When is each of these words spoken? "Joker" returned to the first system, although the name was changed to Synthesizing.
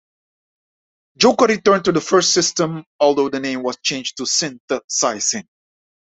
"Joker" 1.15 1.45
returned 1.45 1.85
to 1.85 1.91
the 1.91 2.01
first 2.01 2.33
system, 2.33 2.85
although 2.99 3.29
the 3.29 3.39
name 3.39 3.61
was 3.61 3.77
changed 3.83 4.17
to 4.17 4.25
Synthesizing. 4.25 5.47